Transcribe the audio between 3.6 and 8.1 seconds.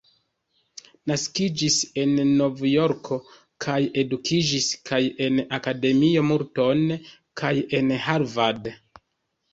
kaj edukiĝis kaj en Akademio Milton kaj en